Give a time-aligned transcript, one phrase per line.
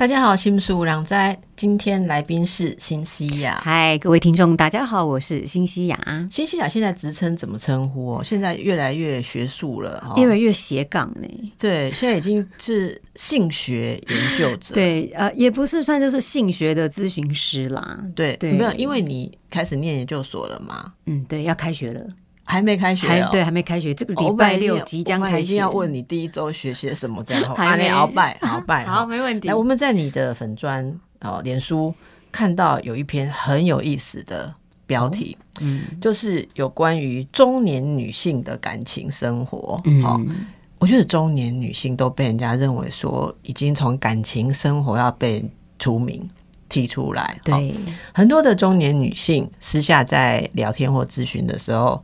[0.00, 1.14] 大家好，心思有人知。
[1.54, 3.60] 今天来宾是新西亚。
[3.62, 6.28] 嗨，各位听众，大家好，我是新西亚。
[6.30, 8.24] 新西亚现在职称怎么称呼哦？
[8.24, 11.52] 现在越来越学术了，越来越斜杠呢。
[11.58, 14.72] 对，现在已经是性学研究者。
[14.72, 18.02] 对，呃，也不是算就是性学的咨询师啦。
[18.16, 20.94] 对，对，没有，因为你开始念研究所了嘛。
[21.04, 22.00] 嗯，对，要开学了。
[22.50, 23.94] 还没开学，还对，还没开学。
[23.94, 27.22] 这个礼拜六即将开学，要问你第一周学些什么？
[27.22, 29.46] 在后，还没鳌拜，鳌拜， 好，没问题。
[29.46, 30.84] 来，我们在你的粉砖
[31.20, 31.94] 哦，脸书
[32.32, 34.52] 看到有一篇很有意思的
[34.84, 39.80] 标题，嗯，就是有关于中年女性的感情生活。
[40.04, 40.20] 哦，
[40.80, 46.28] 我觉得中年女性都被人家认为说，已经从感情生活要被除名
[46.68, 47.38] 提出来。
[47.44, 47.74] 对，
[48.12, 52.02] 很多的中年女性私下在聊天或咨询的时候。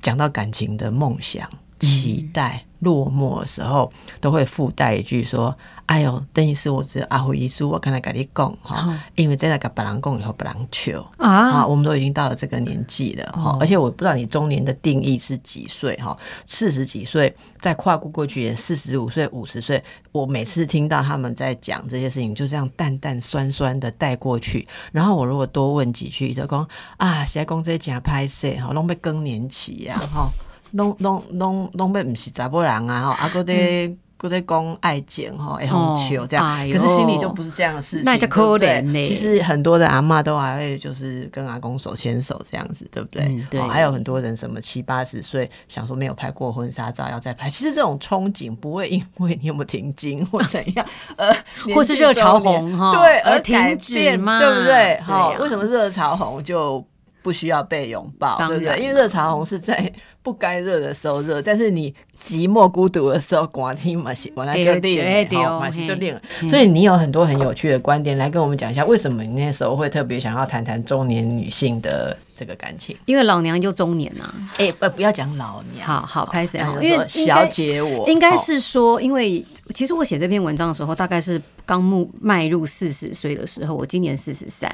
[0.00, 1.48] 讲到感情的梦想、
[1.80, 26.68] 期待落寞的时候，都会附带一句说：“哎呦，等于是我这阿辉遗书，我刚才跟你讲哈，因为在那个白狼共以后，白狼求啊，我们都已经到了这个年纪了哈，而且我不知道你中年的定义是几岁哈，四十几岁再跨过过去也，四十五岁、五十岁，我每次听到他们在讲这些事情，就这样淡淡酸酸的带过去，然后我如果多问几句，就讲
[26.98, 30.30] 啊，现在讲这假拍摄哈，拢被更年期呀哈。
[30.76, 39.04] 拢拢拢拢要毋是查甫人啊吼，啊，搁在搁在讲爱情吼，会很笑这样，可是心里就不是这样的事情，那叫可怜呢。
[39.04, 43.44] 其实很多的阿妈都还会就是跟阿公手牵手这样子，对不对？
[43.50, 43.60] 对。
[43.60, 51.30] 还有很多人什么七八十岁想说没有拍过婚纱照要再拍，其实这种憧憬不会因为你有没有停经或怎样，呃，
[51.74, 54.38] 或是热潮红哈，对，而停止嘛？
[54.38, 54.98] 对不对？
[55.02, 56.82] 好，为什么热潮红就
[57.26, 58.38] 不需要被拥抱？
[58.46, 58.78] 对不对？
[58.80, 59.92] 因为热茶红是在。
[60.26, 61.94] 不该热的时候热，但是你
[62.26, 66.20] 寂寞孤独的时候，寡听嘛是，本来就练，好嘛是就练。
[66.50, 72.96] 所以你有很多很有趣的观点来跟我们讲一下，为什么你那时候会特别想要谈谈中年女性的这个感情？
[73.04, 74.24] 因为老娘就中年呐，
[74.58, 81.40] 哎，不不要讲老娘，好好开始，因为小姐我应该是说，因为其实我写这篇文章的时候，大概是。
[81.68, 84.70] 刚迈迈入四十岁的时候，我今年四十三。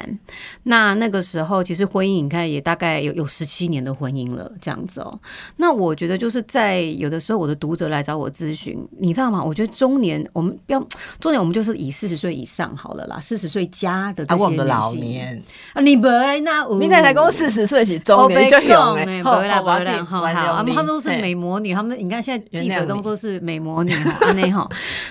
[0.65, 5.19] 那那个时候，其实婚姻你看也大概有有十七年的婚姻了，这样子哦。
[5.57, 9.43] 那我觉得就是在有的时候，我的读者来找我咨询，你知道吗？
[9.43, 10.79] 我觉得中年，我们不要
[11.19, 14.57] 中年，我们就是以四十岁以上好了啦，四十岁加的这些。
[14.63, 15.43] 老年
[15.73, 20.23] 啊，你不那你奶奶讲四十岁是中年就有哎，不会啦，不会啦，好，
[20.57, 23.93] 他们他们都是美魔女，他们你看现在记者都说是美魔女，
[24.37, 24.69] 那 哈。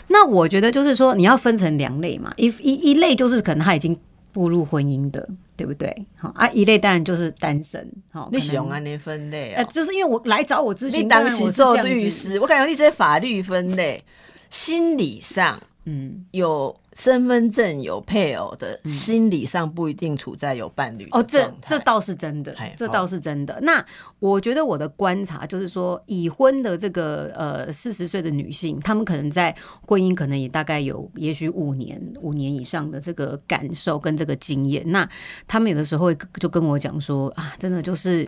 [0.07, 1.71] 那我觉得就是说，你要分成。
[1.81, 3.97] 两类嘛，一一一类就是可能他已经
[4.33, 5.27] 步入婚姻的，
[5.61, 5.95] 对不对？
[6.17, 7.87] 好啊，一类当然就是单身。
[8.11, 9.63] 好，你喜欢那分类啊？
[9.65, 14.03] 就是因为我来找我咨询，当时做律师，我感觉一些法律分类，
[14.49, 16.75] 心理上，嗯，有。
[16.93, 23.57] 身份证有配偶的，心理上不一定处在有伴侣哦，这这倒是真的，这倒是真的。
[23.61, 23.83] 那
[24.19, 29.55] 我觉得我的观察就是说，已婚的这个呃四十岁的女性，她们可能在
[29.87, 34.83] 婚姻可能也大概有也许五年五年以上的这个感受跟这个经验。
[34.91, 35.09] 那
[35.47, 38.27] 她们有的时候会就跟我讲说啊，真的就是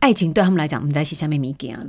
[0.00, 1.86] 爱情对他们来讲，我们在一起下面米给了。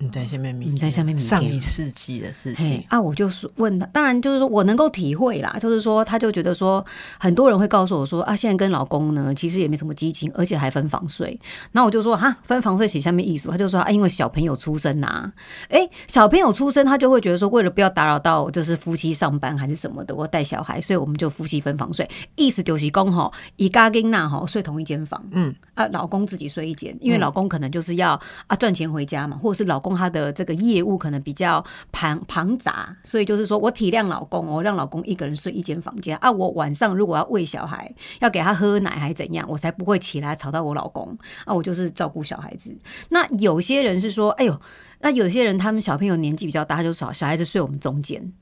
[0.00, 6.84] 你在下面，你在下面，上一世纪的事情啊，我就是问他，当然就是说我能够体会啦，就是说他就觉得说，
[7.18, 11.36] 很多人会告诉我说啊，现在跟老公呢，其实也没什么激情，而且还分房睡。
[11.72, 15.32] 那我就说哈，分房睡写下面艺术，他就说啊，因为小朋友出生呐，
[15.68, 28.12] 哎，小朋友出生，他就会觉得说，为了不要打扰到就是夫妻上班还是什么的，我带小孩，所以我们就夫妻分房睡，意思就是公吼以嘎跟娜吼睡同一间房，嗯啊，老公自己睡一间，因为老公可能就是要
[28.46, 29.87] 啊赚钱回家嘛，或者是老公。
[29.96, 36.30] 他的这个业务可能比较庞庞杂，所以就是说我体谅老公，哦让老公一个人睡一间房间啊。
[36.30, 41.54] 我晚上如果要喂小孩，要给他喝奶还怎样，我才不会起来吵到我老公啊。
[41.54, 42.76] 我就是照顾小孩子。
[43.10, 44.60] 那有些人是说，哎呦，
[45.00, 48.32] 那有些人他们小朋友年纪比较大，就少小孩子睡我们中间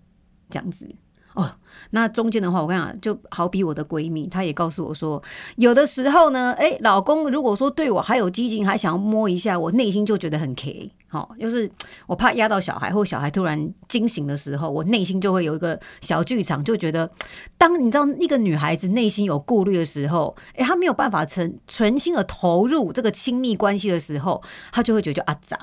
[0.50, 0.88] 这样子。
[1.36, 1.46] 哦，
[1.90, 5.22] 那中间的话，我跟你讲，就好比我的闺蜜，她也告诉我说，
[5.56, 11.70] 有的时候呢，哎，老公如果说对我还有激情，还想要摸一下，我内心就觉得很 K，好，就是
[12.06, 17.10] 我怕压到小孩，或小孩突然惊醒的时候，我内心就会有一个小剧场，就觉得，
[17.58, 24.42] 当你知道一个女孩子内心有顾虑的时候，哎，她没有办法全全心的投入这个亲密关系的时候，
[24.72, 25.54] 她就会觉得就阿仔。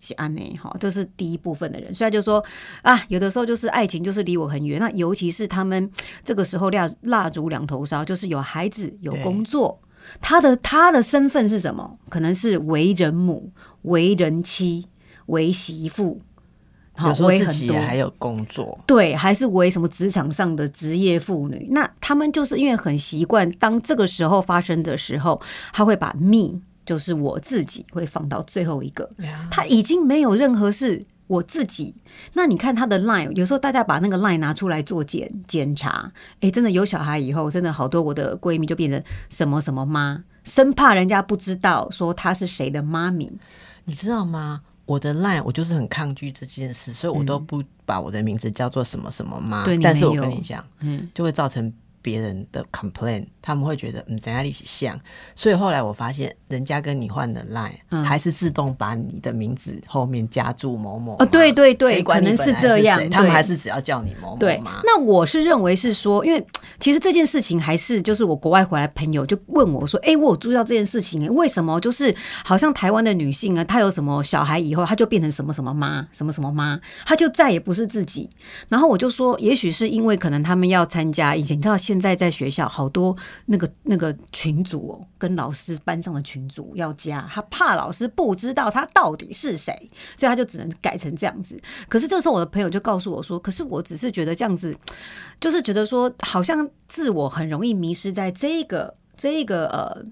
[0.00, 1.94] 是安内哈，这是第一部分的人。
[1.94, 2.42] 虽然就说
[2.82, 5.88] 啊，有的时候就是爱情就是离我很远，那尤其是他们
[6.24, 9.78] 这个时候蜡蜡烛两头烧，就是有孩子有工作，
[10.20, 11.98] 他的他的身份是什么？
[12.08, 13.52] 可能是为人母、
[13.82, 14.86] 为人妻、
[15.26, 16.20] 为媳妇，
[16.98, 21.68] 有时候自为很多己还有工作，对，还是为什么职场上的职业妇女？
[21.70, 25.40] 那他们就是因为很习惯，当这个时候发生的时候，
[25.72, 29.08] 他会把 me 就是我自己会放到最后一个，
[29.48, 31.94] 他已经没有任何是我自己。
[32.32, 36.10] 那你看他的 line，有时候大家把那个 line 拿出来做检检查，
[36.40, 43.32] 诶，真的有小孩以后，真的好多我的闺蜜就变成什么什么妈，生怕人家不知道说她是谁的妈咪。
[43.84, 44.62] 你知道吗？
[44.84, 49.62] 我的 line 我就是很抗拒这件事，所以我都不把我的名字叫做什么什么妈。
[49.62, 51.72] 嗯对你但是我跟你讲，嗯，就会造成
[52.02, 54.98] 别人的 complain，他们会觉得嗯怎样一起像，
[55.34, 58.04] 所以后来我发现人家跟你换的 line，、嗯。
[58.04, 66.44] 还是自动把你的名字后面加注某某哦对对对可能是这样他们还是只要叫你某某对妈。，那我是认为是说，因为
[66.80, 71.78] 其实这件事情还是就是我国外回来朋友就问我说，哎、我有注意到这件事情、诶为什么？
[71.80, 72.14] 就是
[72.44, 78.28] 好像台湾的女性啊，她有什么小孩以后，她就变成什么什么妈，什么什么妈，她就再也不是自己。
[78.68, 83.16] 然后我就说，也许是因为可能他们要参加以前，你知道现在在学校好多
[83.46, 89.74] 那个那个群主，跟老师班上的群主要加，他怕老师不知道他到底是谁，
[90.16, 91.60] 所以他就只能改成这样子。
[91.88, 94.72] 可是这时候我的朋友就告诉我说，可是我只是觉得这样子，
[95.40, 100.04] 就是觉得说好像自我很容易迷失在这个这个呃。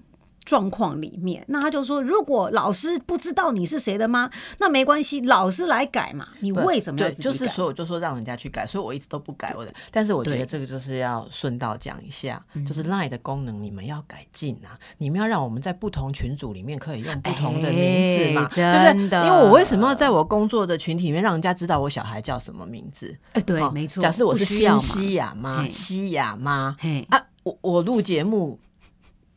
[0.49, 4.31] 状况里面，那他就说，如果老师不知道你是谁的吗？
[4.57, 6.27] 那没关系，老师来改嘛。
[6.39, 7.29] 你不为什么要，自己改？
[7.29, 9.71] 就是所以我就说让人家去改，所以我一直都不改我的。
[9.91, 19.19] 但是我觉得这个就是要顺道讲一下，嗯就是 Line 的功能你们要改进啊，你们要让我们在不同群组里面可以用不同的名字嘛，哎对不对？
[19.19, 23.15] 因为我为什么要在我工作的群体里面让人家知道我小孩叫什么名字？
[23.33, 24.01] 哎，对，哦没错。
[24.01, 26.75] 假设我是不需要嘛新西亚妈、西亚妈
[27.43, 28.57] 我我录节目。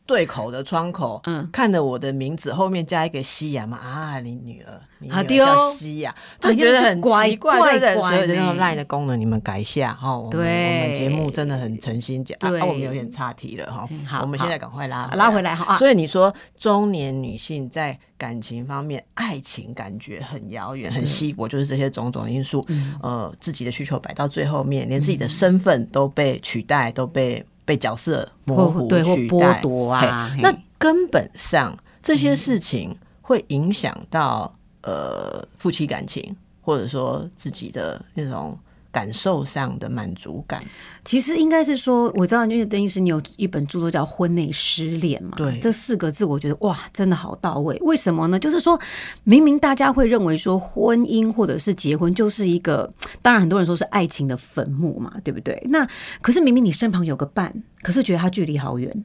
[0.05, 7.95] 对口的窗口，嗯看着我的名字后面加一个西亚嘛啊，你女儿，你女儿叫西亚，就啊觉得很奇怪，怪对对？
[7.95, 10.21] 怪所以这个呢 line 的功能你们改一下哈。
[10.29, 14.21] 对我们节目真的很诚心讲，啊我们有点岔题了哈嗯好。
[14.21, 38.57] 我们现在赶快拉啊拉回来哈啊所以你说中年女性在感情方面，爱情感觉很遥远、很稀薄，就是这些种种因素，嗯呃，自己的需求摆到最后面，连自己的身份都被取代，都被被角色模糊对或剥夺啊那根本上这些事情会影响到呃夫妻感情，或者说自己的那种
[38.93, 40.63] 感受上的满足感。
[41.03, 47.75] 其实应该是说，我知道，因为邓医师你有一本著作叫《婚内失恋》嘛，对这四个字，我觉得哇，真的好到位。
[47.81, 48.39] 为什么呢？
[48.39, 48.79] 就是说
[49.23, 55.61] 明明大家会认为说婚姻或者是结婚就是一个，当然很多人说是爱情的坟墓嘛，对不对？
[55.69, 55.85] 那
[56.21, 57.51] 可是明明你身旁有个伴，
[57.81, 59.03] 可是觉得他距离好远。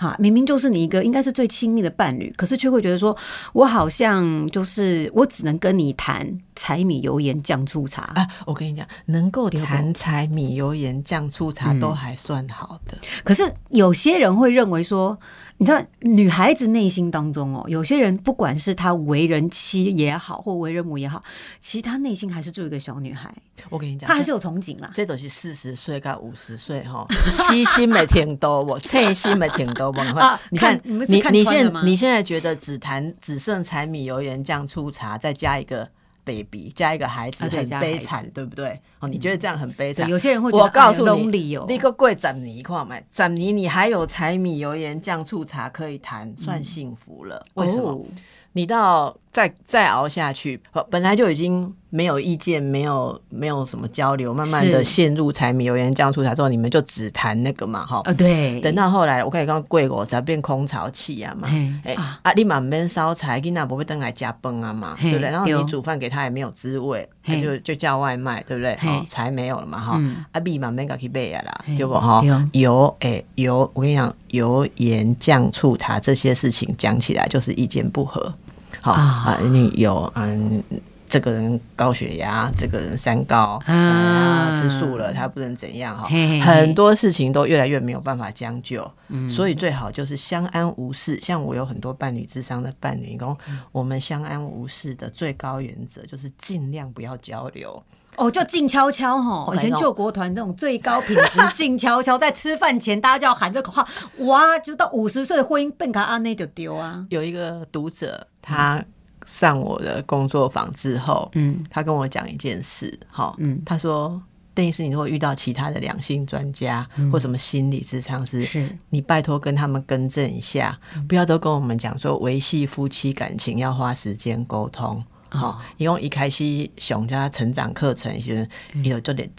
[0.00, 3.14] 哈，明明就是你一个应该是最亲密的伴侣，可是却会觉得说，
[3.52, 6.26] 我好像就是我只能跟你谈
[6.56, 11.80] 柴米油盐酱醋茶，啊，我跟你讲，能够谈柴米油盐酱醋茶嗯。
[11.80, 12.96] 都还算好的。
[13.24, 15.18] 可是有些人会认为说，
[15.60, 21.22] 你知道女孩子内心当中哦，有些人不管是她为人妻也好，或为人母也好，
[21.60, 23.30] 其实她内心还是做一个小女孩，
[23.68, 24.90] 我跟你讲，她还是有憧憬啦。
[24.94, 30.00] 这都是四十岁到五十岁哈，细心没听多我，细心没听多不。
[30.00, 35.86] 啊你看 看你看你你现你现在觉得只谈只剩柴米油盐酱醋茶，再加一个
[36.24, 38.80] baby，加一个孩子，很悲惨，对不对？
[39.00, 40.08] 哦，你觉得这样很悲惨？
[40.08, 47.44] 有些人会觉得我告诉哎你你个贵十年看买，斩泥你还有柴米油盐酱醋茶可以谈，算幸福了。
[47.54, 47.90] 为什么？
[47.90, 48.04] 哦
[48.52, 58.00] 你到再再熬下去，呃本来就已经没有意见，没有没有什么交流，慢慢的陷入柴米油盐酱醋茶之后，你们就只谈那个嘛，哈。
[58.04, 61.72] 啊，对，等到后来，我跟你讲，贵我才变空巢期啊嘛，嘿。
[61.84, 62.20] 哎、啊。
[62.22, 65.30] 啊，你嘛免烧柴，囡仔不会登来加崩啊嘛，嘿对不对？
[65.30, 68.76] 然后你煮饭给他也没有滋味，他就就叫外卖，对不对？
[68.80, 68.88] 嘿。
[68.88, 70.24] 哦，柴没有了嘛，哈、嗯。
[70.30, 71.76] 啊米嘛免甲去备啊啦，嘿。
[71.76, 72.22] 对不哈？
[72.52, 78.32] 油哎油，我跟你讲，油盐酱醋茶这些事情讲起来就是意见不合，
[78.80, 79.02] 好啊。
[79.02, 80.62] 啊，你有嗯。
[81.10, 91.18] 这个人高血压，这个人三高，啊啊，吃素了，他不能怎样哈嘿嘿嘿，很多事情都越来越没有办法将就，嗯所以最好就是相安无事。
[91.20, 97.82] 像我有很多伴侣智商的伴侣，讲嗯我们相安无事的最高原则就是尽量不要交流。
[98.16, 99.52] 哦，就静悄悄哈。
[99.54, 103.88] 以前救国团这种最高品质静悄悄，在吃饭前大家就要喊这口号，
[104.18, 107.06] 哇，就到五十岁的婚姻变卡安内就丢啊。
[107.08, 108.84] 有一个读者，他
[109.30, 111.62] 上我的工作坊之后，嗯。
[111.70, 114.20] 他跟我讲一件事，哈，嗯，他说。
[114.52, 118.76] 邓医师，你如果遇到其他的两性专家、或什么心理咨商师，是。
[118.90, 120.76] 你拜托跟他们更正一下，
[121.08, 125.02] 不要都跟我们讲说维系夫妻感情要花时间沟通。
[125.28, 128.46] 好、因为一开始熊家成长课程时，
[128.82, 129.30] 有就得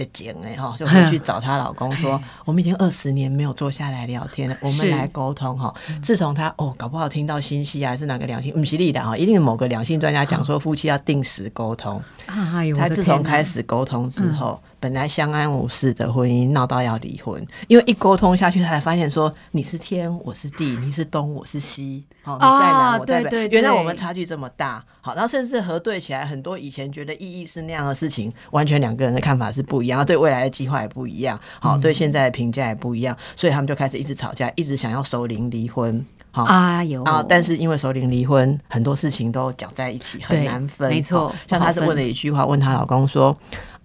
[0.00, 5.72] 的景哎哈，就回去找她老公说， 我们已经二十年没有坐下来聊天了，我们来沟通哈。
[6.02, 12.02] 自从他哦，搞不好听到新息啊是哪个良性，不犀利的哈，一定是某个良性专家讲说夫妻要定时沟通。
[12.26, 36.44] 哎，他自从开始沟通之后，本来相安无事的婚姻闹到要离婚，因为一沟通下去，他才发现说你是天，我是地，你是东，我是西，好、你在南，啊我在北，对对对原来我们差距这么大，好，然后甚至核对起来，很多以前觉得意义是那样的事情，完全两个人的看法是不一样，对未来的计划也不一样，好，嗯对现在的评价也不一样，所以他们就开始一直吵架，一直想要首领离婚，好。
[36.44, 37.22] 啊有，啊！
[37.28, 40.88] 但是因为首领离婚，很多事情都搅在一起，很难分。
[40.88, 43.36] 没错哦像她是问了一句话，问她老公说：“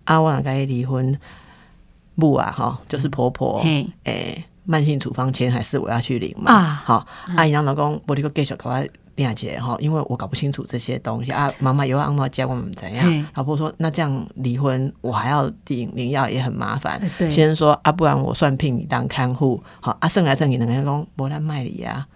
[0.06, 1.20] 啊，我哪该离婚？
[2.18, 6.50] 不啊，哈，就是婆婆，嘿诶、慢性处方签还是我要去领嘛？
[6.50, 11.52] 啊好，阿姨让老公我这个继续搞我练起来哈，因为我搞不清楚这些东西啊。
[11.60, 13.26] 妈妈又要按照教我们怎样嘿？
[13.34, 17.12] 老婆说：那这样离婚，我还要领领药也很麻烦哎。
[17.18, 22.08] 对先生说：啊，不然我算聘你当看护，好啊，剩来剩去两个人讲不然卖你啊。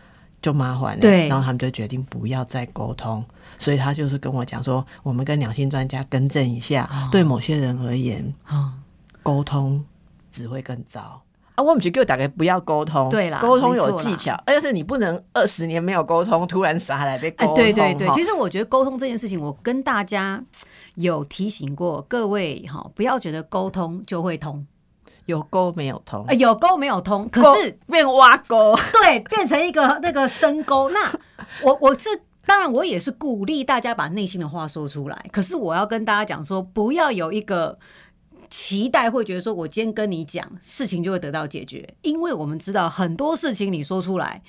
[0.42, 3.22] 就麻烦了，对然后他们就决定不要再沟通，
[3.60, 8.74] 所以他就是跟我讲说，我们跟两性专家更正一下，对某些人而言，啊，
[9.22, 9.86] 沟通
[10.32, 11.22] 只会更糟。
[11.56, 17.56] 啊，我们就给我打个不要沟通，对啦沟通有技巧，而且是你不能二十年没有沟通，突然傻来被沟哎，通。
[17.56, 20.42] 对对对，其实我觉得沟通这件事情，我跟大家
[20.96, 24.66] 有提醒过各位哈，不要觉得沟通就会通，
[25.26, 30.90] 有沟没有通呃，，有沟没有通，可是变挖沟，对，变成一个那个深沟。
[30.90, 31.12] 那
[31.62, 32.08] 我我是
[32.50, 35.26] 当然，我也是鼓励大家把内心的话说出来。
[35.32, 37.78] 可是我要跟大家讲说，不要有一个
[38.50, 41.88] 期待，会觉得说我今天跟你讲，事情就会得到解决。
[42.02, 44.42] 因为我们知道很多事情你说出来，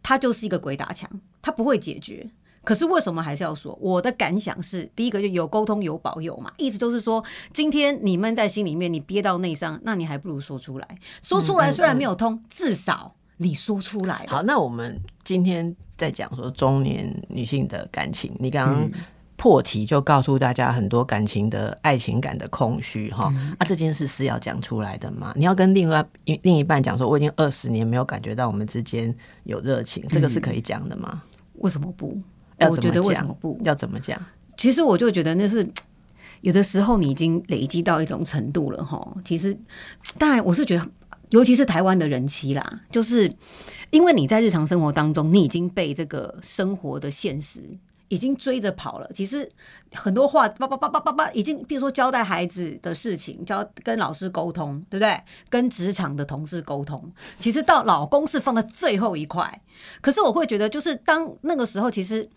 [0.00, 1.10] 它就是一个鬼打墙，
[1.42, 2.30] 它不会解决。
[2.62, 3.76] 可是为什么还是要说？
[3.80, 10.86] 我的感想是，第一个就有沟通有保佑嘛，意思就是说，今天你闷在心里面，你憋到内伤，那你还不如说出来。
[11.20, 14.30] 说出来虽然没有通，至少你说出来了。
[14.30, 18.90] 好，那我们今天在讲说中年女性的感情，你刚刚
[19.36, 25.34] 破题就告诉大家很多感情的爱情感的空虚哈、啊，这件事是要讲出来的吗？
[25.36, 29.14] 你要跟另外另一半讲说，我已经二十年没有感觉到我们之间
[29.44, 31.22] 有热情，这个是可以讲的吗？
[31.56, 32.18] 为什么不？
[32.56, 33.58] 要怎么我觉得为讲什么不？
[33.62, 34.18] 要怎么讲？
[34.56, 35.66] 其实我就觉得那是
[36.42, 38.98] 有的时候你已经累积到一种程度了哈。
[39.24, 39.56] 其实，
[40.18, 40.86] 当然我是觉得，
[41.30, 43.34] 尤其是台湾的人妻啦，就是
[43.90, 47.62] 因为你在日常生活当中，你已经被这个生活的现实。
[48.12, 49.48] 已经追着跑了，其实
[49.92, 55.16] 很多话叭叭叭叭叭叭，已经比如说交代孩子的事情，交跟老师沟通，对不对？
[55.48, 57.08] 跟职场的同事沟通，
[57.38, 59.62] 其实到老公是放在最后一块。
[60.00, 62.28] 可是我会觉得，就是当那个时候，其实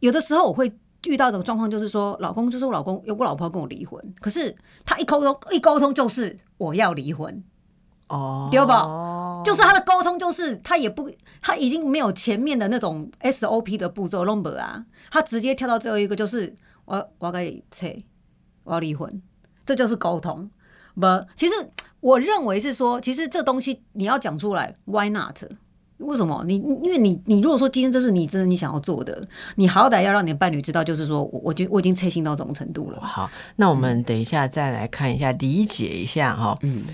[0.00, 0.72] 有的时候我会
[1.06, 4.52] 遇到的状况，就是说，老公就是我老公，有我老婆要跟我离婚，可是
[4.84, 7.44] 他一沟通一沟通就是我要离婚，
[8.12, 9.42] 哦，对吧？
[9.44, 16.54] 就是他的沟通，就是他也不，他已经没有前面的那种 SOP 的步骤 number 啊，他直接跳到最后一个，就是
[16.84, 17.86] 我我要跟你撤，
[18.64, 19.20] 我要离婚，
[19.64, 20.48] 这就是沟通。
[20.94, 21.54] 不，其实
[22.00, 25.42] 我认为是说，其实这东西你要讲出来，Why not？
[25.98, 26.44] 为什么？
[26.46, 33.00] 你因为你你如果说今天这是你真的你想要做的，你好歹要让你的伴侣知道，就是说我我觉我已经切心到这种程度了。
[33.00, 36.58] 好，那我们等一下再来看一下，理解一下哈。
[36.62, 36.84] 嗯，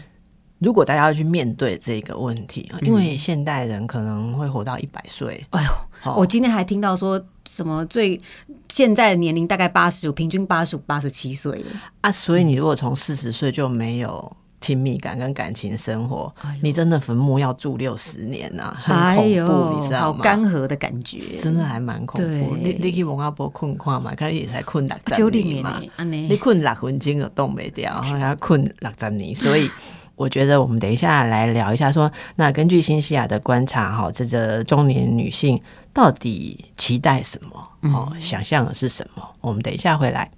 [0.58, 8.20] 如果大家要去面对这个问题，因为现代人可能会活到一百岁，哎呦，好我今天还听到说什么最
[8.68, 11.66] 现在的年龄大概八十五，平均八十五、八十七岁了。
[12.00, 20.20] 啊，所以你如果从四十岁就没有亲密感跟感情生活，哎你真的坟墓要住六十年呐、很哎恐怖，呦，好你知道吗？
[20.24, 22.56] 干涸的感觉，真的还蛮恐怖。
[22.56, 29.70] 你你去蒙阿波困看嘛，看你才困六十年年嘛，你困六分钟就冻没掉，然后要困六十年，所以。
[30.18, 35.58] 我觉得我们等一下来聊一下说那根据新西亚的观察，哈，这个中年女性
[35.94, 37.90] 到底期待什么？
[37.94, 39.22] 哦，想象的是什么？
[39.40, 40.28] 我们等一下回来。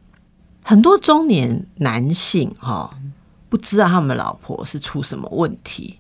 [0.63, 2.95] 很多中年男性哈，
[3.49, 5.99] 不知道他们老婆是出什么问题。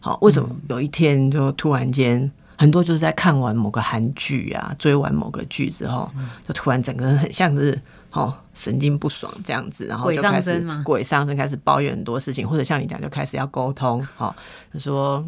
[0.00, 6.10] 好，为什么有一天就突然间，很多就是在看完某个韩剧啊，追完某个剧之后，
[6.46, 7.78] 就突然整个人很像是
[8.12, 14.34] 哦神经不爽这样子，然后鬼就开始鬼上身，开始抱怨很多事情，或者像你讲，就开始要沟通，好、
[14.74, 15.24] 就说。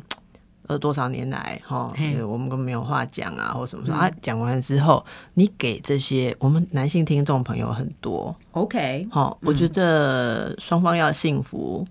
[0.66, 2.14] 呃多少年来哈，嘿。
[2.16, 11.84] 呃我们根本没有话讲啊，或什么说、啊，讲完之后，你给这些我们男性听众朋友很多，OK，好，我觉得双方要幸福，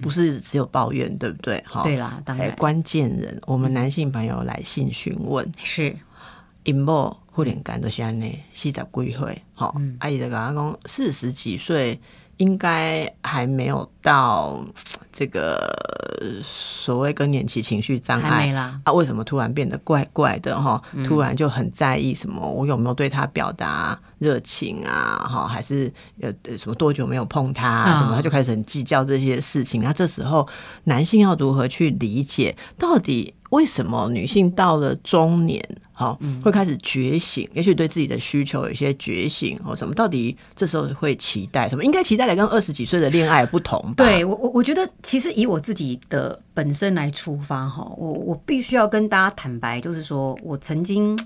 [0.00, 1.62] 不是只有抱怨，对不对？
[1.66, 2.48] 哈，对啦，当然。
[2.48, 5.94] 哎关键人，我们男性朋友来信询问，是
[6.64, 11.98] 因某忽然间就是安尼，四十几岁，吼，阿姨就跟他讲，四十几岁
[12.36, 14.64] 应该还没有到
[15.12, 15.58] 这个
[16.44, 18.52] 所谓更年期情绪障碍。
[18.52, 20.82] 啦，啊，为什么突然变得怪怪的哈？
[21.06, 22.46] 突然就很在意什么？
[22.46, 25.26] 我有没有对他表达热情啊？
[25.28, 27.90] 哈，还是呃呃什么多久没有碰他、啊？
[27.90, 28.14] 啊什么？
[28.14, 29.82] 他就开始很计较这些事情。
[29.82, 30.46] 那这时候
[30.84, 37.48] 男性要如何去理解，到底为什么女性到了中年，好会开始觉醒？
[37.54, 39.94] 也许对自己的需求有一些觉醒或什么？
[39.94, 41.84] 到底这时候会期待什么？
[41.84, 44.04] 应该期待的跟二十几岁的恋爱不同吧？
[44.04, 51.18] 对我我我觉得，其实以我自己的本身来出发哈，我我必须要跟大家坦白，就是说我曾经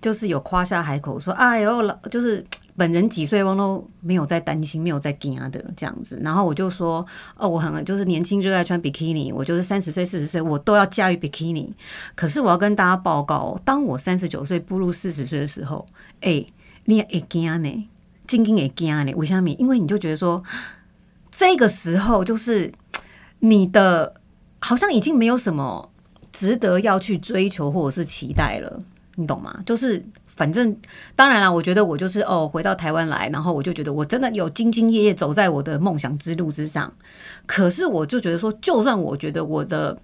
[0.00, 2.44] 就是有夸下海口说，哎呦老就是。
[2.76, 6.18] 本人几岁我都没有在担心，没有在惊的这样子。
[6.22, 11.72] 然后我就说，哦，我很就是年轻热爱穿比基尼，我就是三十岁、四十岁我都要驾驭比基尼。
[12.14, 15.86] 可是我要跟大家报告，当我三十九岁步入四十岁的时候，
[16.22, 16.44] 哎、
[16.86, 17.88] 你也会惊呢，
[18.26, 19.12] 静静也惊呢。
[19.16, 19.50] 为什么？
[19.50, 20.42] 因为你就觉得说，
[21.30, 22.72] 这个时候就是
[23.40, 24.14] 你的
[24.60, 25.90] 好像已经没有什么
[26.32, 28.82] 值得要去追求或者是期待了，
[29.16, 29.62] 你懂吗？
[29.66, 30.02] 就是
[30.34, 30.74] 反正
[31.14, 36.92] 当然了，我觉得我就是哦，回到台湾来，然后我就觉得我真的有兢兢业业走在我的梦想之路之上。
[37.46, 39.96] 可是我就觉得说，就算我觉得我的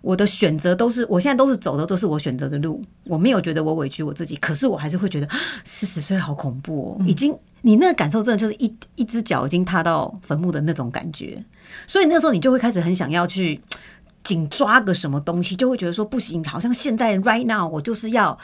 [0.00, 5.28] 我的选择都是我现在都是走的都是我选择的路，我没有觉得我委屈我自己，可是我还是会觉得
[5.64, 11.44] 四十岁好恐怖哦，已经你那个感受真的就是一一只脚已经踏到坟墓的那种感觉，
[11.86, 13.60] 所以那时候你就会开始很想要去。
[14.24, 18.38] 紧抓个什么东西，就会觉得说不行，好像现在 right now 我就是要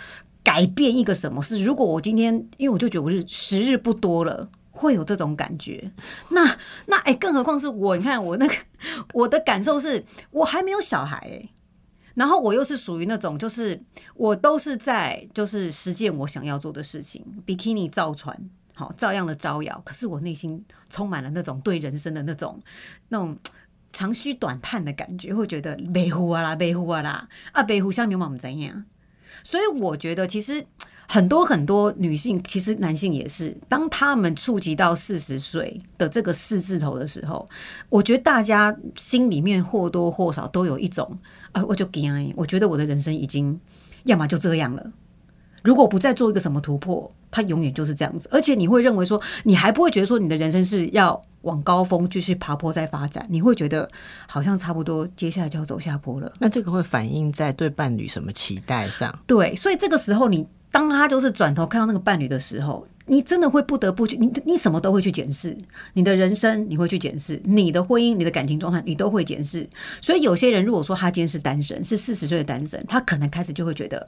[0.48, 1.62] 改变一个什么事。
[1.62, 5.92] 如果我今天，因为我就觉得我是时日不多了，会有这种感觉。
[6.30, 8.54] 那那哎、更何况是我，你看我那个
[9.12, 11.50] 我的感受是我还没有小孩哎、
[12.14, 13.78] 然后我又是属于那种，就是
[14.14, 18.34] 我都是在就是实践我想要做的事情，比基尼造船，
[18.72, 19.78] 好照样的招摇。
[19.84, 22.58] 可是我内心充满了那种对人生的那种
[23.10, 23.36] 那种
[23.92, 28.86] 长吁短叹的感觉，会觉得北湖啊啦，北湖啊啦，啊北湖下面我们怎样？
[29.42, 30.64] 所以我觉得其实。
[31.10, 37.48] 很多很多女性，其实男性也是，当他们触及到四十岁的这个四字头的时候，
[37.88, 41.18] 我觉得大家心里面或多或少都有一种，
[41.52, 43.58] 啊，我就惊欸，我觉得我的人生已经
[44.04, 44.92] 要么就这样了。
[45.62, 48.28] 如果不再做一个什么突破，它永远就是这样子。
[48.32, 53.90] 而且你会认为说，你还不会觉得说你的人生是要往高峰继续爬坡再发展，你会觉得
[54.26, 56.32] 好像差不多接下来就要走下坡了。
[56.38, 59.16] 那这个会反映在对伴侣什么期待上？
[59.26, 65.56] 对，所以这个时候你当他就是转头看到那个伴侣的时候，你真的会不得不去，你你什么都会去检视
[65.94, 69.68] 你的人生，你会去检视你的婚姻、你的感情状态，你都会检视。
[70.02, 74.06] 所以有些人如果说他今天是单身，是四十岁的单身，他可能开始就会觉得。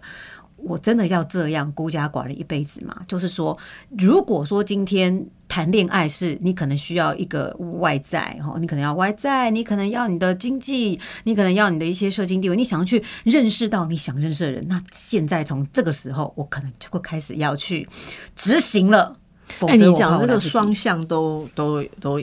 [0.63, 2.95] 我真的要这样孤家寡人一辈子吗？
[3.07, 3.57] 就是说，
[3.99, 17.89] 如果说今天谈恋爱是你可能需要一个外在哈，你可能要外在，你可能要你的经济，你可能要你的一些社经地位，你想要去认识到你想认识的人，那现在从这个时候，我可能就会开始要去
[18.37, 19.17] 执行了。
[19.67, 22.21] 哎、你讲这个双向都都都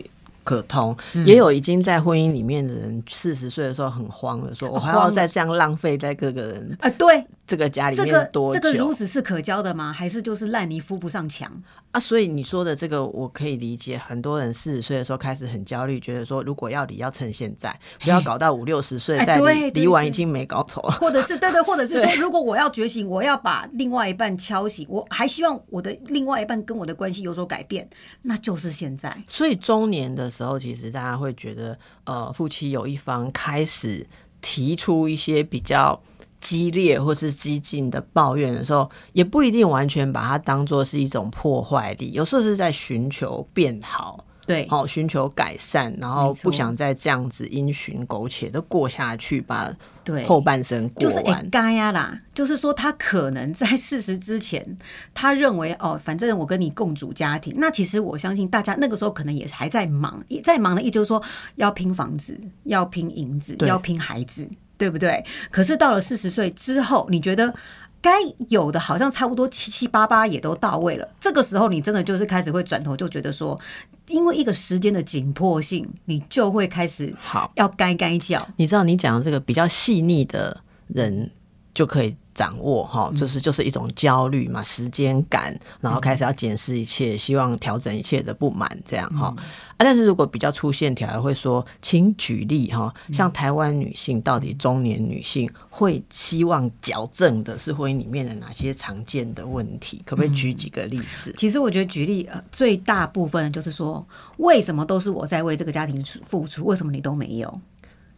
[0.48, 1.26] 可通，嗯。
[1.26, 9.92] 也有已经在婚姻里面的人，四十岁的时候很慌了，说我还要再这样浪费在各个人啊，对，这个家里这个面多这个久孺子是可教的吗？
[9.92, 11.52] 还是就是烂泥扶不上墙？
[11.98, 12.00] 啊？
[12.00, 20.92] 所以你说的这个我可以理解，很多人四十岁的时候开始很焦虑，觉得说如果要离要趁现在，不要搞到五六十岁哎再离，离完已经没搞头了。
[20.94, 27.90] 或者是对对，或者是说，如果我要觉醒，我要把另外一半敲醒，我还希望我的另外一半跟我的关系有所改变，
[28.22, 29.16] 那就是现在。
[29.28, 34.06] 所以中年的时候，其实大家会觉得，呃，夫妻有一方开始
[34.42, 36.00] 提出一些比较
[36.40, 49.74] 激烈或是激进的抱怨的时候，也不一定完全把它当做是一种破坏力，有时候是在寻求变好，对，哦，寻求改善，然后不想再这样子因循苟且的过下去，把
[50.04, 51.18] 对，后半生过就是。
[51.52, 54.78] 该呀啦，就是说他可能在四十之前，
[55.14, 61.22] 他认为哦，反正我跟你共组家庭，那其实我相信大家那个时候可能也还在忙，也在忙的意思就是说
[61.56, 64.48] 要拼房子，要拼银子，要拼孩子，
[64.78, 65.24] 对不对？
[65.52, 67.54] 可是到了四十岁之后，你觉得？
[68.00, 68.12] 该
[68.50, 73.60] 有的好像差不多七七八八也都到位了，这个时候你真的就是开始会转头就觉得说，
[74.08, 80.56] 因为一个时间的紧迫性，你就会开始好，要该该叫，你知道你讲的这个比较细腻的
[80.88, 81.30] 人
[81.78, 89.28] 就可以掌握哈，就是就是一种焦虑嘛，时间感，然后开始要检视一切，希望调整一切的不满，这样哈。
[89.28, 89.38] 啊，
[89.78, 100.02] 但是如果比较粗线条，会说，请举例哈，像台湾女性到底中年女性会希望矫正的是婚姻里面的哪些常见的问题？
[100.04, 101.32] 可不可以举几个例子？
[101.38, 104.04] 其实我觉得举例呃，最大部分就是说，
[104.38, 107.62] 为什么都是我在为这个家庭付出，为什么你都没有？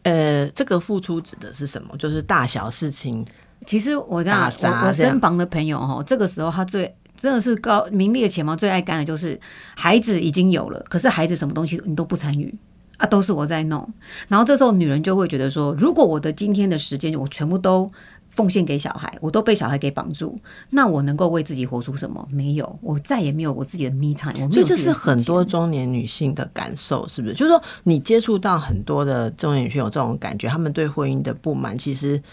[0.03, 1.97] 呃，这个付出指的是什么？
[1.97, 3.25] 就是大小事情。
[3.65, 6.93] 其实我这样，我我身旁的朋友哈，这个时候他最。
[7.21, 9.37] 真的是高名列前茅，最爱干的就是
[9.75, 12.57] 孩子已经有了，可是孩子什么东西你都不参与
[12.95, 13.85] 啊，都是我在弄。
[14.29, 17.91] 然后这时候女人就会觉得说，如果我的今天的时间我全部都
[18.31, 22.25] 奉献给小孩，我都被小孩给绑住，那我能够为自己活出什么？
[22.31, 24.49] 没有，我再也没有我自己的 me time。
[24.49, 27.33] 所以这是很多中年女性的感受，是不是？
[27.33, 32.23] 就是说，你接触到很多的中年女性有这种感觉，她们对婚姻的不满，其实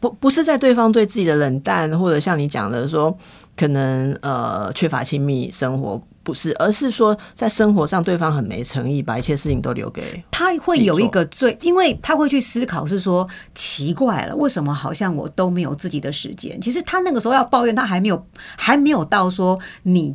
[0.00, 3.16] 不不是在对方对自己的冷淡，或者像你讲的说。
[3.58, 10.56] 可能呃缺乏亲密生活不是，而是说在生活上对方很没诚意，把一切事情都留给他。
[10.58, 16.60] 会有一个最，因为他会去思考，是说奇怪了，为什么好像我都没有自己的时间？
[16.60, 18.24] 其实他那个时候要抱怨，他还没有
[18.56, 20.14] 还没有到说你。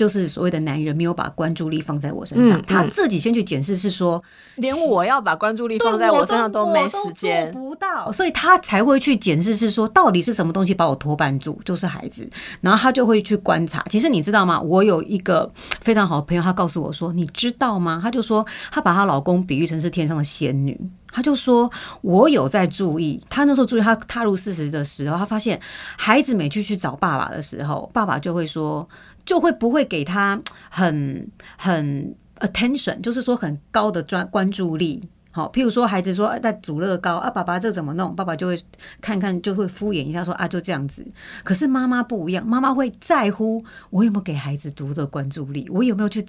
[0.00, 4.22] 就是所谓的男人没有把关注力放在我身上，他自己先去检视，是说
[4.54, 12.26] 连我要把关注力放在我身上都没时间，不到，所以他才会去检视，是说到底是什么东西把我拖绊住，就是孩子。
[12.62, 13.84] 然后他就会去观察。
[13.90, 14.58] 其实你知道吗？
[14.58, 20.80] 我有一个非常好的朋友，他告诉我说：“你知道吗？”他就说他把她老公比喻成是天上的仙女。
[21.12, 21.70] 他就说
[22.02, 25.60] ：“我有在注意。”他那时候注意，他踏入四十的时候，他发现
[25.96, 28.88] 孩子每次去找爸爸的时候，爸爸就会说。
[29.22, 35.06] 就会不会给他很很 attention，就是说很高的专关注力。
[35.30, 38.16] 好，譬如说孩子说在煮乐高啊，爸爸这怎么弄？
[38.16, 38.60] 爸爸就会
[39.00, 41.06] 看看，就会敷衍一下说啊，就这样子。
[41.44, 46.24] 可是妈妈不一样，妈妈会在乎我有没有给孩子足的关注力，我有没有去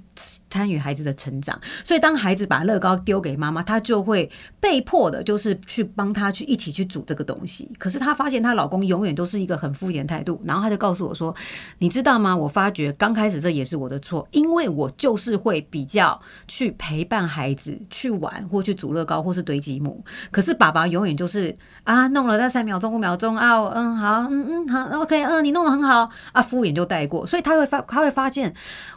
[0.51, 1.59] 参与孩子的成长。
[1.83, 7.75] 所以当孩子把乐高丢给妈妈，她就会被迫的，就是去帮他去一起去煮这个东西。
[7.79, 11.35] 可是她发现她老公永远都是一个很敷衍态度，然后她就告诉我说
[11.79, 12.37] ：“你知道吗？
[12.37, 28.53] 我发觉刚开始这也是我的错，因为我就是会比较去陪伴孩子去玩或去煮。”乐高或是堆积木，可是爸爸永远就是啊，弄了那三秒钟、五秒钟啊，嗯，好，嗯嗯，好，OK，嗯，你弄得很好啊，敷衍就带过，所以他会发，他会发现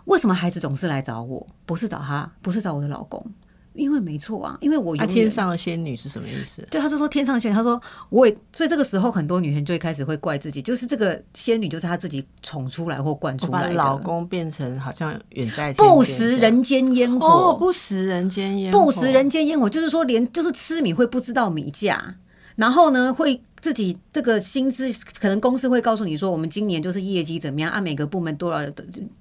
[0.07, 3.25] 为什么孩子总是来找我，不是找他，不是找我的老公。
[3.73, 6.65] 因为没错啊，因为我天上的仙女是什么意思？
[6.71, 22.15] 对，他就说天上仙女，他说我也，所以这个时候很多女人就会开始会怪自己，就是这个仙女就是她自己宠出来或惯出来的，老公变成好像远在不食人间烟火，不食人间烟火，不食人间烟火，就是说连就是吃米会不知道米价，
[22.55, 23.43] 然后呢会。
[23.65, 28.59] 自己这个薪资可能公司会告诉你说，我们今年就是业绩怎么样，按每个部门多少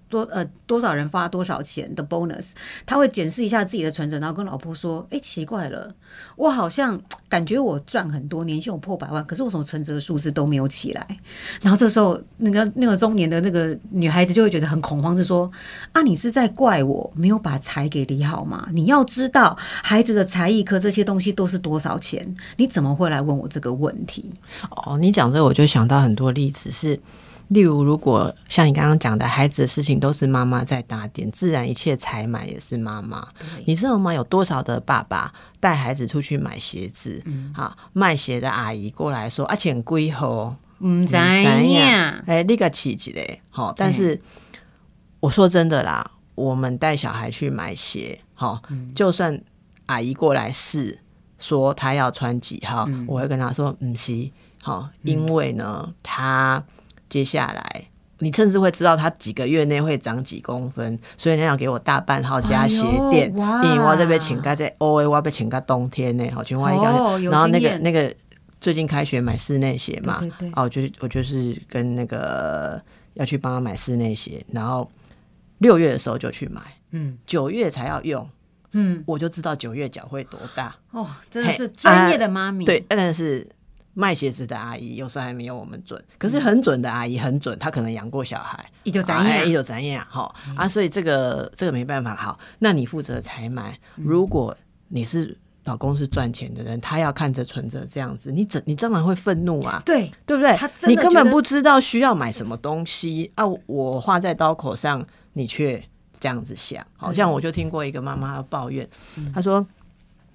[0.10, 2.50] 多呃多少人发多少钱的 bonus，
[2.86, 5.96] 他会检视一下自己的存折，然后跟老婆说：“哎，奇怪了，
[6.36, 11.08] 我好像感觉我赚很多，年薪有破百万，可是我什么存折的数字都没有起来？”
[11.64, 15.50] 然后这时候那个那个中年的那个女孩子就会觉得很恐慌，是说
[15.94, 18.68] ：“啊，你是在怪我没有把财给理好吗？
[18.74, 24.30] 你要知道孩子的才艺课这些东西都是多少钱，你怎么会来问我这个问题？”
[24.69, 27.00] 哦，你讲这我就想到很多例子，是
[27.50, 33.28] 例如，如果像你刚刚讲的，孩子的事情都是妈妈在打点，自然一切采买也是妈妈。
[33.65, 34.13] 你知道吗？
[34.13, 37.22] 有多少的爸爸带孩子出去买鞋子，
[37.54, 42.24] 啊卖鞋的阿姨过来说，啊，钱贵吼，嗯，怎样？
[42.26, 43.74] 哎，那个奇迹嘞，好。
[43.76, 44.19] 但是
[45.19, 48.62] 我说真的啦，我们带小孩去买鞋，好，
[48.96, 49.39] 就算
[49.86, 50.98] 阿姨过来试。
[51.44, 54.30] 说他要穿几号，我会跟他说，嗯，是。
[54.62, 56.64] 好，因为呢，他
[57.10, 57.86] 接下来
[58.20, 68.16] 你甚至会知道他几个月内会长几公分，所以你要给我大半号加鞋垫，因为我这边请假在 O A，我要被请假冬天呢，好，全外一个，然后那个那个
[68.62, 70.22] 最近开学买室内鞋嘛，
[70.56, 72.82] 哦，就是我就是跟那个
[73.16, 74.90] 要去帮他买室内鞋，然后
[75.58, 78.26] 六月的时候就去买，嗯，九月才要用。
[78.74, 82.66] 嗯，我就知道九月脚会多大哦，真的是专业的妈咪。
[82.66, 83.48] 对，但是
[83.94, 92.16] 卖鞋子的阿姨有时候还没有我们准，可是很准的阿姨很准，她可能养过小孩，一就咱样，一就咱样哈啊，所以这个这个没办法。
[92.16, 94.58] 好，那你负责采买，如果
[94.88, 99.84] 你是老公是赚钱的人，他要看着存着这样子，你怎你当然会愤怒啊？
[99.86, 100.58] 对，对不对？
[100.88, 105.84] 你根本不知道需要买什么东西啊，我花在刀口上，你却。
[106.24, 108.88] 这样子想，好像我就听过一个妈妈抱怨，
[109.36, 109.68] 她说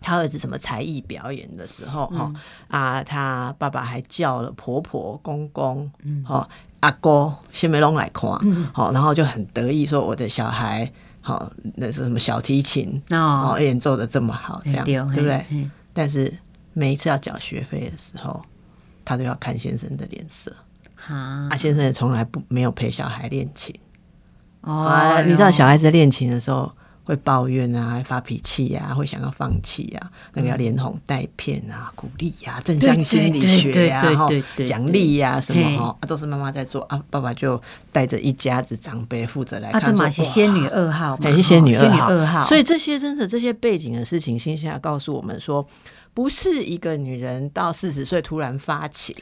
[0.02, 2.30] 他儿子什么才艺表演的时候，哈、
[2.68, 6.46] 啊，他爸爸还叫了婆婆、公公，嗯，哦，
[6.80, 13.54] 阿哥、先梅龙来看，嗯，好，然后就很得意说我的小孩，好，那是什么小提琴，哦。
[13.54, 15.46] 哦，演奏的这么好，这样对对不对？
[15.48, 16.30] 嘿但是
[16.74, 18.42] 每一次要缴学费的时候，
[19.06, 20.54] 他都要看先生的脸色，
[20.94, 21.48] 哈。
[21.48, 23.74] 啊，先生也从来不没有陪小孩练琴。
[24.62, 26.70] 哦啊，你知道小孩子练琴的时候
[27.04, 39.92] 会抱怨啊，会发脾气啊，会想要放弃啊，那个要连哄带骗啊，鼓励啊，正向心理学呀、对对对然后对对奖励呀、什么哈、啊，都是妈妈在做啊，爸爸就带着一家子长辈负责来啊，看说。
[39.92, 45.66] 这嘛是仙女二号嘛，哎，是仙女二号，所以这些真的这些背景的事情，新西亚告诉我们说，
[46.18, 49.14] 不是一个女人到四十岁突然发情，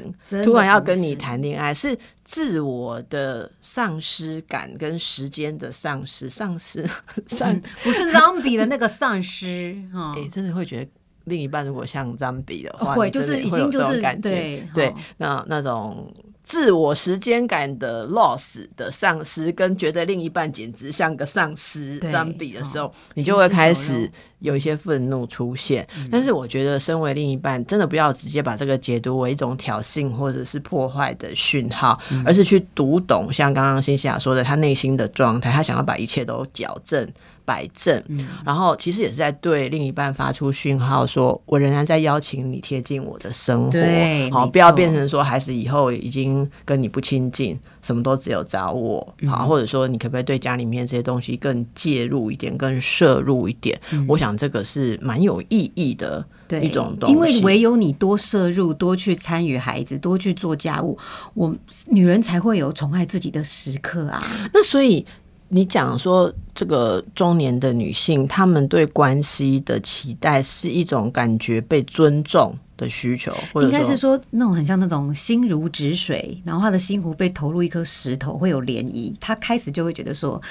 [0.43, 1.95] 突然要跟你谈恋爱，是。
[2.25, 6.89] 自我的丧失感跟时间的丧失，丧失
[7.29, 10.15] 丧，嗯不是 zombie 的那个丧失 哈。
[10.17, 10.91] 哎、，真的会觉得。
[11.25, 14.65] 另一半如果像张比的话，会就是已经就是感觉。
[14.73, 16.09] 对那那种
[16.47, 25.87] 自我时间感的 loss 的丧失，跟觉得另一半简直像个丧尸对张比的时候哦，你就会开始有一些愤怒出现。
[25.97, 37.13] 嗯但是我觉得，身为另一半，真的不要直接把这个解读为一种挑衅或者是破坏的讯号，嗯而是去读懂像刚刚新西亚说的，他内心的状态，他想要把一切都矫正。
[37.47, 38.27] 摆正，嗯。
[38.45, 49.31] 然后其实也是在对另一半发出讯号，说我仍然在邀请你贴近我的生活，好，不要变成说孩子以后已经跟你不亲近，什么都只有找我，嗯。
[49.31, 53.81] 好，或者说你可不可以对家里面这些东西更介入一点，更摄入一点？
[54.09, 60.99] 我想这个是蛮有意义的嗯对一种东西，因为唯有你多摄入、多去参与孩子、多去做家务，
[61.35, 61.55] 我
[61.89, 64.23] 女人才会有宠爱自己的时刻啊。
[64.53, 65.05] 那所以
[65.49, 79.15] 你讲说，这个中年的女性，她们对关系的期待是一种感觉被尊重的需求，或者应该是说说那种很像那种心如止水，然后她的心湖被投入一颗石头，会有涟漪。
[79.21, 80.43] 她开始就会觉得说，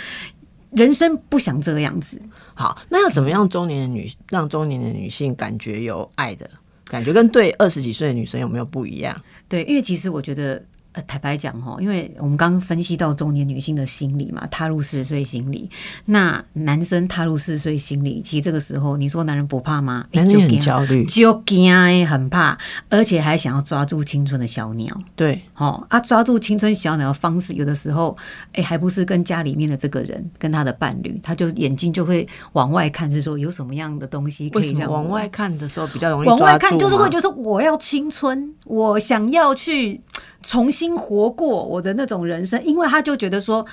[0.71, 2.17] 人生不想这个样子。
[2.53, 6.49] 好，那要怎么样中年的女让中年的女性感觉有爱的
[6.85, 9.13] 感觉，跟对二十几岁的女生有没有不一样？
[9.49, 10.63] 对，因为其实我觉得。
[10.95, 15.69] 呃，坦白讲哈，因为我们刚刚分析到中年女性的心理嘛，踏入四十岁心理，
[16.05, 20.07] 那男生踏入四十岁心理，其实这个时候你说男人不怕吗？
[20.11, 22.57] 诶男人很焦虑，就惊诶，很怕，
[22.89, 24.97] 而且还想要抓住青春的小鸟。
[25.17, 28.15] 对，哦啊，抓住青春小鸟的方式，有的时候，
[28.53, 39.99] 哎，还不是跟家里面的这个人，跟他的伴侣，他就眼睛就会往外看，是说有什么样的东西可以让往外看的时候比较容易往外看，就是会觉得说我要青春，我想要去
[40.45, 43.65] 重新活过我的那种人生，因为他就觉得说，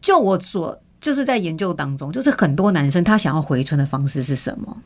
[0.00, 4.76] 就我所就是在研究当中，就是很多男生他想要回春的方式是什么？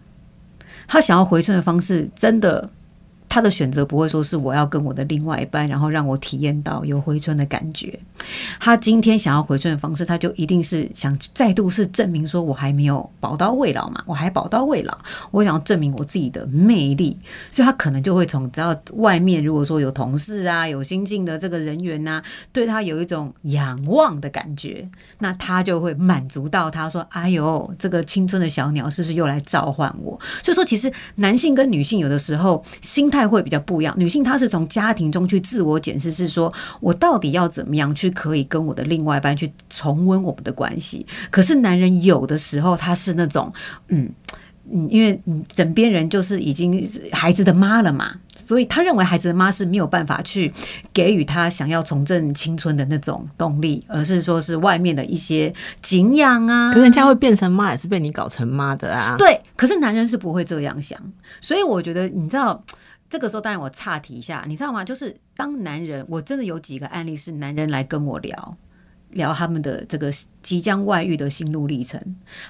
[0.87, 2.71] 他想要回春的方式，真的。
[3.29, 7.99] 他的选择不会说是我要跟我的另外一半，然后让我体验到有回春的感觉。
[8.59, 14.97] 他今天想要回春的方式，他就一定是想再度是证明说我还没有宝刀未老嘛，我还宝刀未老，
[15.31, 17.19] 我想要证明我自己的魅力，
[17.51, 24.89] 所以他可能就会从只要外面如果说有同事啊、有新进的这个人员呐、对他有一种仰望的感觉，
[25.19, 33.95] 那他就会满足到他说：“哎呦，这个青春的小鸟是不是又来召唤我？”所以说，其实男性跟女性有的时候心态会比较不一样。
[33.99, 41.07] 女性她是从家庭中去自我检视，是说我到底要怎么样去可以跟我的另外一半去重温我们的关系。
[41.31, 43.53] 可是男人有的时候他是那种，
[43.89, 44.09] 嗯。
[44.71, 50.53] 嗯，因为嗯，枕边人就是已经孩子的妈了嘛，所以他认为孩子的妈是没有办法去
[50.93, 55.51] 给予他想要重振青春的那种动力，而是说是外面的一些
[55.81, 56.69] 景仰啊。
[56.69, 59.15] 可是人家会变成妈，也是被你搞成妈的啊。
[59.17, 61.01] 对，可是男人是不会这样想，
[61.41, 62.63] 所以我觉得你知道。
[63.11, 64.85] 这个时候，当然我岔题一下，你知道吗？
[64.85, 68.57] 就是当男人，我真的有几个案例是男人来跟我聊，
[69.13, 71.99] 聊他们的这个即将外遇的心路历程。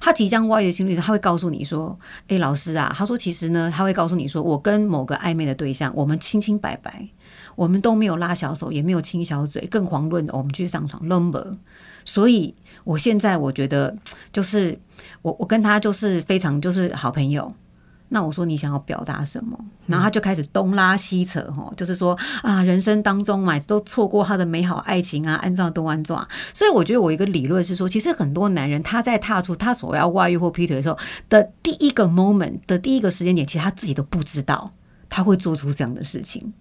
[0.01, 7.09] 他即将外遇的心路历程，他会告诉你说：“诶，老师啊，他说其实呢，他会告诉你说，我跟某个暧昧的对象，我们清清白白，
[7.55, 11.57] 我们都没有拉小手，也没有亲小嘴，更遑论我们去上床 number。
[12.05, 13.97] 所以我现在我觉得，
[14.33, 14.77] 就是
[15.23, 17.55] 我我跟他就是非常就是好朋友。”
[18.11, 19.59] 那我说你想要表达什么？
[19.87, 26.27] 然后他就开始东拉西扯，哈，就是说啊，人生当中嘛，都错过他的美好爱情啊，安照都安照。
[26.53, 34.73] 所以我觉得我一个理论是说，其实很多男人他在踏出他所要外遇或劈腿的时候的第一个 moment 的第一个时间点，其实他自己都不知道
[35.09, 36.53] 他会做出这样的事情。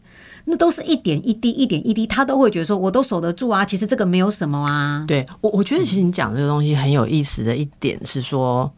[0.50, 3.66] 那都是一点一滴，一点一滴，他都会觉得说，我都守得住啊。
[3.66, 5.04] 其实这个没有什么啊。
[5.06, 8.72] 对我，我觉得其实你讲这个东西很有意思的一点是说，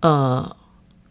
[0.00, 0.56] 呃，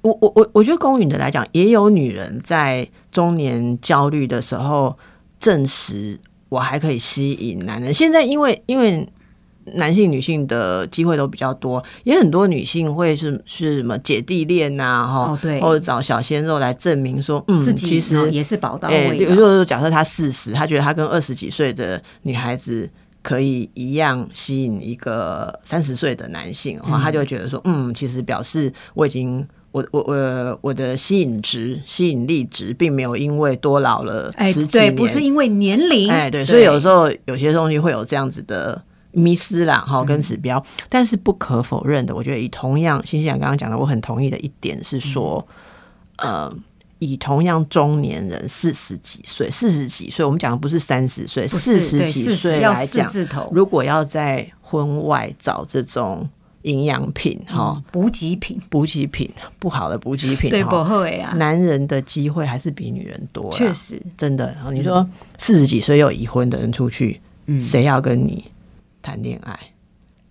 [0.01, 4.97] 我我我我觉得公允的来讲，也有女人在中年焦虑的时候
[5.39, 7.93] 证实我还可以吸引男人。
[7.93, 9.07] 现在因为因为
[9.75, 19.17] 男性女性的机会都比较多，也很多女性会是是什么姐弟恋呐、哈、哦对或者找小鲜肉来证明说，嗯，自己其实哦也是宝刀哎，未老。
[19.19, 22.89] 比如说假设他四十，他觉得他跟二十几岁的女孩子
[23.21, 29.47] 可以一样吸引一个三十岁的男性的话，他就会觉得说，嗯，其实表示我已经。
[29.71, 38.81] 我我我我的吸引值、吸引力值，并没有因为多老了哎，十几对，不是因为年龄，哎，对，所以有时候有些东西会有这样子的
[39.11, 40.61] 迷失啦，哈，跟指标。
[40.89, 45.47] 但是不可否认的，我觉得以同样，欣欣讲刚刚讲的，我很同意的一点是说，
[46.17, 46.53] 呃，
[46.99, 53.09] 以同样中年人四十几岁，四十几岁，我们讲的不是三十岁，四十几岁来讲，
[53.51, 56.29] 如果要在婚外找这种
[56.63, 64.51] 营养品，哈、嗯补给品，补给品不好的补给品，对，哈不会啊，男人的机会还是比女人多啦，确实，真的。
[64.53, 68.45] 然后你说四十几岁又已婚的人出去，嗯谁要跟你
[69.01, 69.59] 谈恋爱？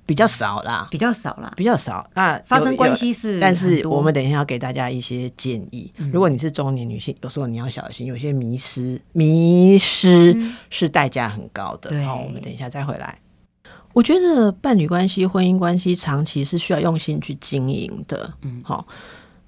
[0.06, 1.52] 比较少啦，比较少啦。
[1.56, 2.04] 比较少。
[2.14, 5.88] 那有发生关，有系是，但是我们等一下要给大家一些建议。
[5.98, 10.36] 嗯如果你是中年女性，有时候你要小心，有些迷失迷失
[10.68, 11.90] 是代价很高的。
[11.90, 13.16] 对好，我们等一下再回来。
[13.92, 18.32] 我觉得伴侣关系、婚姻关系长期是需要用心去经营的。
[18.42, 18.86] 嗯，好。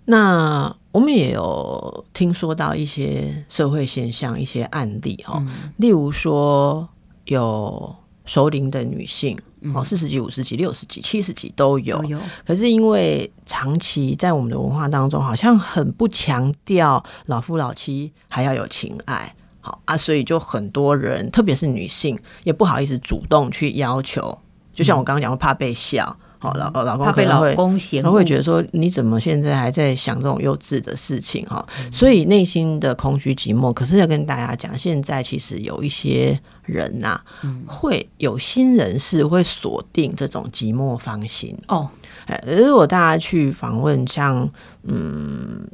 [0.05, 5.41] 那我们也有听说到一些社会现象、一些案例哈，
[5.77, 6.89] 例如说
[7.27, 9.39] 有熟龄的女性，
[9.73, 11.97] 哦，四十几、五十几、六十几、七十几都有。
[11.99, 24.37] 都，有，可是因为长期在我们的文化当中，好像很不强调老夫老妻还要有情爱，好啊，所以就很多人，特别是女性，也不好意思主动去要求。
[24.75, 31.65] 就像我刚刚讲，会怕被笑，好老老公怕被老可能会公嫌恶，他会觉得说，你怎么现在还在想这种幼稚的事情哈？
[31.93, 33.73] 所以内心的空虚寂寞。
[33.73, 37.21] 可是要跟大家讲，现在其实有一些人呐、
[37.67, 41.57] 会有心人士会锁定这种寂寞芳心。
[41.69, 41.89] 哦，
[42.27, 44.51] 哎，如果大家去访问像
[44.85, 45.65] 嗯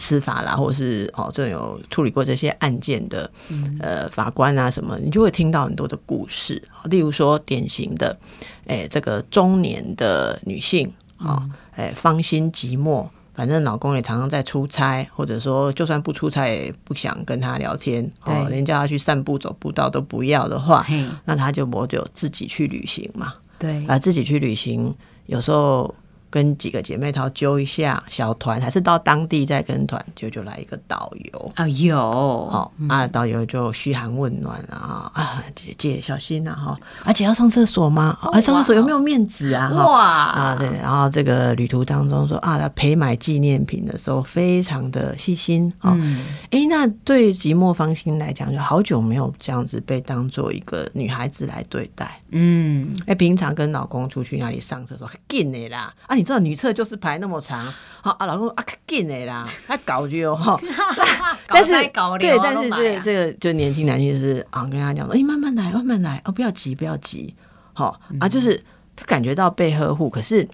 [0.00, 3.30] 司法啦，或是哦这种有处理过这些案件的、
[3.78, 6.60] 呃法官啊什么，你就会听到很多的故事。
[6.84, 8.18] 例如说典型的，
[8.66, 13.06] 哎，这个中年的女性啊，哎、芳心寂寞。
[13.32, 20.84] 反正老公也常常在出差，或者说就算不出差也不想跟他聊天，哦，对连叫他去散步走步道都不要的话，
[21.24, 23.32] 那他就我就自己去旅行嘛。
[23.58, 25.94] 对，啊，自己去旅行，有时候
[26.30, 31.52] 跟几个姐妹淘揪一下小团，还是到当地再跟团，就就来一个导游。
[31.56, 38.16] 啊有，哦，啊，导游就嘘寒问暖啊，啊，姐姐小心啊，哈，而且要上厕所吗？
[38.22, 39.70] 啊，上厕所有没有面子啊？
[39.72, 45.90] 哇啊，对，然后这个旅途当中说啊，他陪买纪念品的时候非常的细心哦。
[45.98, 52.19] 嗯，诶，那对寂寞芳心来讲，就好久没有这样子被当做一个女孩子来对待。
[52.32, 55.92] 嗯，哎、平常跟老公出去那里上厕所，紧的啦！
[56.06, 60.60] 啊，你知道女厕就是排那么长，好啊，老公说啊，紧的啦，他搞就哈。
[61.48, 67.34] 但是搞对，但是这个这这个就年轻男性就是啊，跟他讲说，哎、慢慢来，慢慢来，哦，不要急，不要急，
[67.72, 68.62] 好、啊，就是
[68.94, 70.48] 他感觉到被呵护，可是。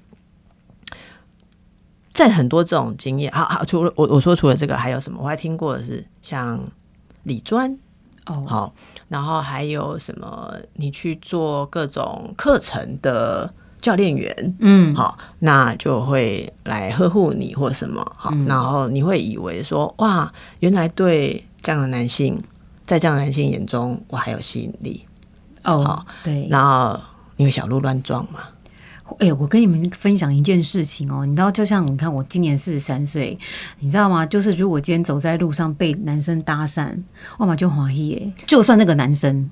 [2.15, 5.21] 在很多这种经验，好好，除了我我说除了这个还有什么？
[5.23, 6.59] 我还听过的是像
[7.25, 7.79] 李专，
[8.25, 8.75] 哦，好，
[9.09, 10.53] 然后还有什么？
[10.75, 22.43] 你去做各种课程的教练员，嗯，好，那就会来呵护你或什么，好，然后你会以为说，哇，原来对这样的男性，
[22.85, 25.07] 在这样的男性眼中，我还有吸引力，
[25.63, 26.99] 哦好，对，然后
[27.37, 28.41] 因为小鹿乱撞嘛，
[29.19, 33.39] 哎、我跟你们分享一件事情哦，你知道，就像你看，我今年四十三岁，
[33.79, 34.27] 你知道吗？
[34.27, 36.95] 就是如果今天走在路上被男生搭讪，
[37.39, 38.33] 我马就欢喜耶。
[38.47, 39.51] 就算那个男生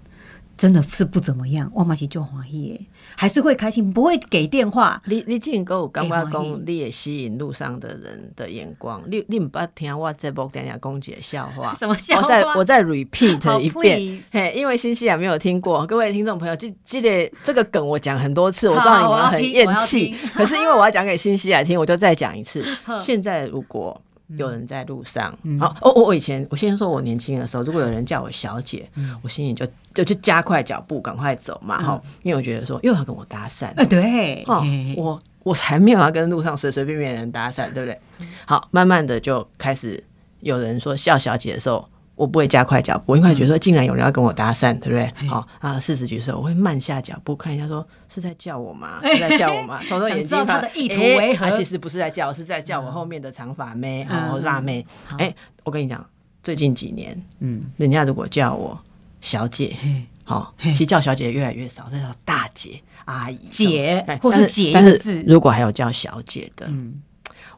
[0.56, 2.80] 真的是不怎么样，我马其就欢喜耶，
[3.16, 5.02] 还是会开心，不会给电话。
[5.06, 11.74] 你你竟跟我感觉会欢喜讲，你也吸引路上的人的眼光，你你唔捌听我这部等下讲一个笑话。
[11.78, 12.22] 什么笑话？
[12.22, 22.64] 我再我再 repeat 一遍嘿，因为新西兰没有听过，各位听众朋友，记记得这个梗我讲很多次，我知道你们很厌弃可是因为我要讲给新西兰听，我就再讲一次。
[23.02, 24.00] 现在如果
[24.36, 25.58] 有人在路上，嗯。
[25.60, 29.16] 好，哦，我我以前我先说我年轻的时候，如果有人叫我小姐，嗯。
[29.22, 37.98] 我心里就就就加快脚步，赶快走嘛，哈，因为我觉得说又要跟我搭讪，呃，对，哦嘿，我我才没有要跟路上随随便便的人搭讪，对不对？
[38.46, 40.02] 好，慢慢的就开始
[40.40, 45.28] 有人说笑小姐的时候，我不会加快脚步，因为觉得说竟然有人要跟我搭讪，对不对？
[45.28, 49.00] 好、啊，四十几岁，我会慢下脚步看一下说是在叫我吗？
[49.04, 49.80] 是在叫我吗？
[49.88, 51.46] 偷偷眼睛想知道他的意图诶为何？
[51.46, 54.16] 啊其实不是在叫，是在叫我后面的长发妹，嗯。
[54.16, 54.86] 然后辣妹。
[55.06, 55.16] 好。
[55.16, 55.34] 哎、
[55.64, 56.04] 我跟你讲，
[56.42, 58.78] 最近几年，嗯，人家如果叫我
[59.20, 60.04] 小姐，嘿。
[60.22, 60.70] 好、嘿。
[60.72, 67.02] 其实叫小姐越来越少，在叫大姐、阿姨、姐或是姐但是如果还有叫小姐的，嗯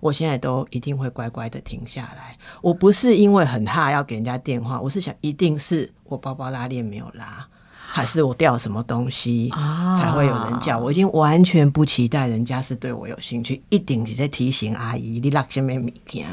[0.06, 2.38] 我现在都一定会乖乖的停下来。
[2.62, 7.46] 我不是因为很怕要给人家电话，我是想一定是我包包拉链没有拉，
[7.86, 9.50] 还是我掉什么东西。
[9.50, 16.30] 啊才会有人叫我，已经完全不期待人家是对我有兴趣，一定是在提醒阿姨你落什么物件。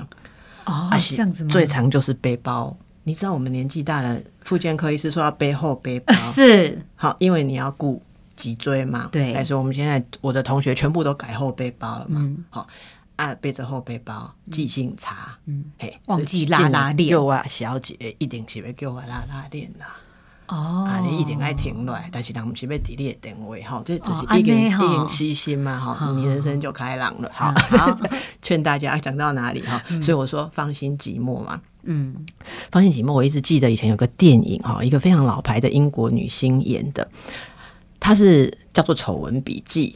[0.66, 1.50] 哦，啊这样子吗？
[1.50, 2.76] 最常就是背包。
[3.04, 8.02] 你知道我们年纪大了，复健科医师说要背后背包呃，是好，因为你要顾
[8.38, 9.10] 脊椎嘛。
[9.12, 12.22] 对来说我们现在我的同学全部都改后背包了嘛。
[12.22, 12.68] 嗯好
[13.24, 19.88] 啊，背着后背包，记性差，嗯嘿，忘记拉拉链叫我小姐一定是要叫我拉拉链啦。
[20.48, 27.32] 哦，啊，你一定爱停落来，但是人不是要伫你的定位吼，这只哦是已经、安尼吼已经细心嘛吼，好你人生就开朗了。
[27.34, 27.98] 好，好
[28.42, 29.82] 劝大家讲到哪里哈？
[30.02, 32.14] 所以我说放心寂寞嘛，嗯
[32.72, 37.10] 放心寂寞，我一直记得以前有个电影哈，一个非常老牌的英国女星演的，
[38.00, 39.96] 她是叫做《丑闻笔记》。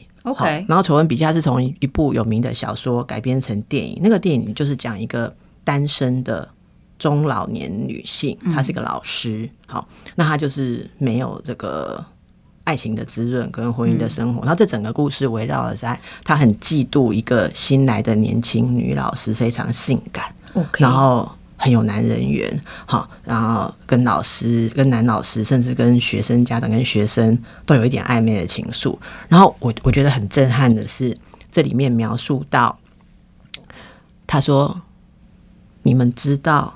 [0.68, 6.48] 然后《丑闻笔记》它是从一部有名的小说改编成电影，那个电影就是讲一个单身的
[6.98, 9.48] 中老年女性，她是一个老师。
[9.66, 12.04] 好，那她就是没有这个。
[12.64, 22.48] 爱情的滋润跟婚姻的生活，然后这整个故事围绕了在她很嫉妒一个新来的年轻女老师，非常性感，，OK，然后很有男人缘，
[22.86, 27.36] 好，然后跟老师、跟男老师，甚至跟学生家长、跟学生
[27.66, 28.96] 都有一点暧昧的情愫。
[29.28, 31.14] 然后我我觉得很震撼的是，
[31.50, 32.78] 这里面描述到，
[34.26, 34.80] 他说
[35.82, 36.72] ：“你们知道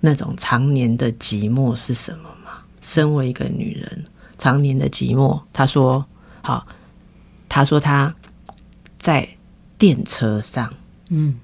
[0.00, 2.62] 那种常年的寂寞是什么吗？
[2.80, 4.04] 身为一个女人，
[4.38, 6.06] 常年的寂寞。”他说
[6.40, 6.64] ：“好，
[7.48, 8.14] 他说他
[8.96, 9.28] 在
[9.76, 10.72] 电车上。”
[11.14, 11.38] 嗯，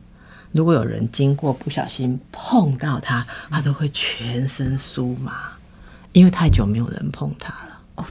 [0.53, 5.53] 如果有人经过不小心碰到他，他都会全身酥麻，
[6.13, 7.81] 因为太久没有人碰他了。
[7.97, 8.05] 哦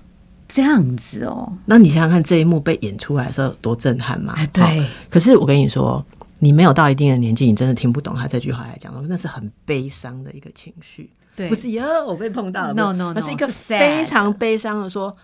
[0.48, 4.34] 这样子哦，那你想想看，这一幕被演出来的时候有多震撼嘛？
[4.38, 6.04] 哎，对好，可是我跟你说，
[6.40, 15.16] 你没有到一定的年纪，你真的听不懂他这句话来讲，那是很悲伤的一个情绪，对，不是哟，我被碰到了 No, no, no，那是一个非常悲伤的说，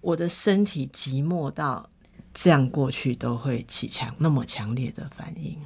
[0.00, 1.88] 我的身体寂寞到
[2.34, 5.56] 这样过去都会起强那么强烈的反应。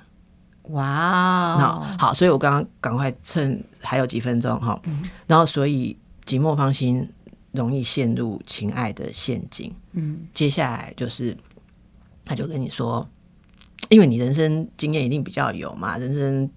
[0.71, 4.81] 哇好，所以我刚刚赶快趁还有几分钟哈，
[5.27, 5.97] 然后所以
[6.27, 7.09] 寂寞芳心
[7.53, 9.75] 容易陷入情爱的陷阱。
[9.93, 11.37] 嗯，接下来就是
[12.25, 13.09] 他就跟你说，
[13.89, 16.51] 因为你人生经验一定比较有嘛，人生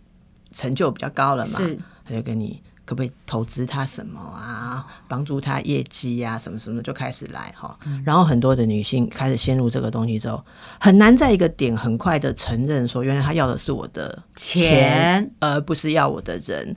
[0.51, 1.79] 成就比较高了嘛，是。
[2.05, 7.77] 他就跟你可不可以投资他什么啊，帮助他业绩啊，什么什么就开始来哈。
[8.03, 10.43] 然后很多的女性开始陷入这个东西之后，
[10.79, 16.75] 很难在一个点很快的承认说，原来他要的是我的钱而不是要我的人。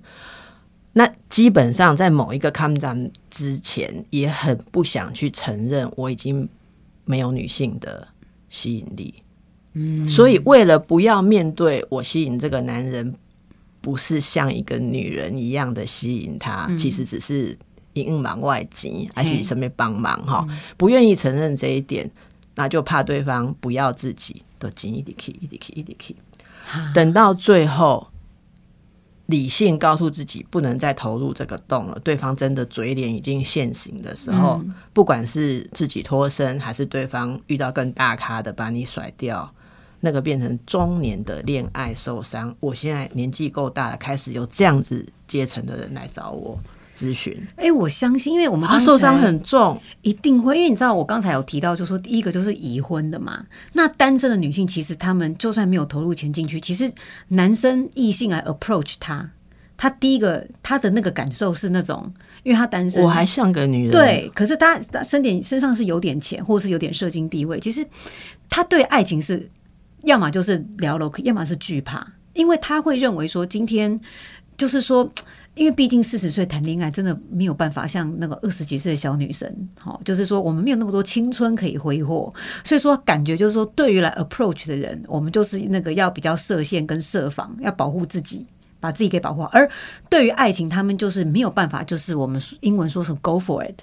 [0.93, 6.49] 那基本上在某一个抗战之前，也很不想去承认我已经
[7.05, 8.09] 没有女性的
[8.49, 9.15] 吸引力。
[9.75, 13.15] 嗯，所以为了不要面对我吸引这个男人，
[13.87, 17.57] 不是像一个女人一样的吸引他，其实只是
[17.93, 20.45] 隐瞒外急，而且身边帮忙哈，
[20.77, 22.11] 不愿意承认这一点，
[22.57, 26.17] 那就怕对方不要自己，的紧一点一点一点 k
[26.93, 28.09] 等到最后，
[29.27, 34.61] 理性告诉自己不能再投入这个洞了，对方真的嘴脸已经现形的时候，
[34.93, 39.49] 不管是自己脱身，还是对方遇到更大咖的把你甩掉，
[40.01, 42.55] 那个变成中年的恋爱受伤。
[42.61, 46.59] 我现在年纪够大了，开始有这样子阶层的人来找我
[46.97, 53.45] 咨询，哎，我相信，因为我们他受伤很重，一定会，因为你知道，我刚才有提到，就说第一个就是已婚的嘛。
[53.75, 56.91] 那单身的女性，其实她们就算没有投入钱进去，其实
[57.29, 59.31] 男生异性来 approach 她，
[59.77, 62.11] 她第一个她的那个感受是那种，
[62.45, 67.87] 因为她单身，我还像个女人，对，可是他他身点身上是有点钱，或者是有点社经地位，其实
[68.49, 69.47] 他对爱情是
[70.07, 74.01] 要么就是聊了，要么是惧怕，因为他会认为说今天
[74.57, 75.13] 就是说。
[75.57, 82.31] 因为毕竟四十岁谈恋爱真的没有办法像那个二十几岁的小女生，好，就是说我们没有那么多青春可以挥霍，
[82.63, 88.47] 所以说感觉就是说对于来 approach 的人，我们就是那个要比较设限跟设防，要保护自己，
[88.81, 89.49] 把自己给保护好。
[89.51, 89.67] 而
[90.11, 93.81] 对于爱情，他们就是没有办法，就是我们英文说什么 go for it，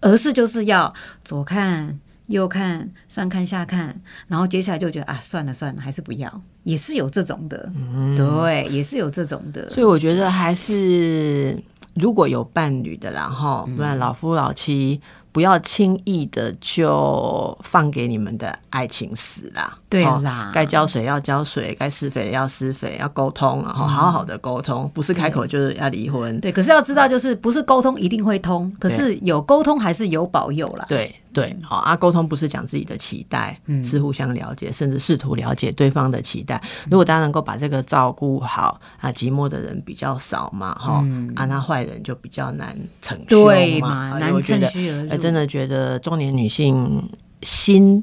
[0.00, 0.92] 而是就是要
[1.24, 7.70] 左看右看上看下看，然后接下来就觉得啊算了算了，还是不要，也是有这种的，
[8.16, 11.62] 对，也是有这种的，所以我觉得还是
[11.94, 15.00] 如果有伴侣的啦，哈，不然老夫老妻
[15.32, 19.72] 不要轻易的就放给你们的爱情死啦。
[19.74, 20.50] 哦对啦。
[20.54, 26.40] 该浇水要浇水，该施肥要施肥，要沟通，然后好好的沟通，不是开口就是要离婚。
[26.40, 30.86] 对，可是要知道，就是不是沟通一定会通，可是有沟通还是有保佑啦。
[30.88, 36.62] 对对，好啊，沟通不是讲自己的期待，是互相了解，甚至试图了解对方的期待。
[36.90, 41.04] 如果大家能够把这个照顾好啊，寂寞的人比较少嘛，哈、
[41.34, 43.52] 啊，那坏人就比较难逞凶嘛。
[43.52, 45.16] 对嘛，啊难趁虚而入。
[45.16, 47.06] 真的觉得中年女性
[47.42, 48.02] 心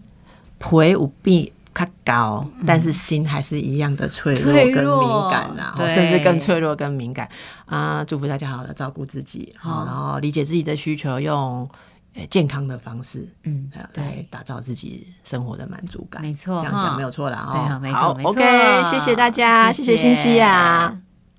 [0.60, 7.30] 陪无比较高，但是心还是一样的脆弱跟敏感呐、对甚至更脆弱跟敏感
[7.66, 8.04] 啊！
[8.04, 11.70] 祝福大家好好的照顾自己，好，好然后理解自己的需求，用呃
[12.30, 16.22] 健康的方式，嗯，来打造自己生活的满足感。
[16.22, 17.38] 没错这样讲没有错了。
[17.38, 20.98] 哦对啊没错好没错，OK，谢谢大家，谢谢欣西啊。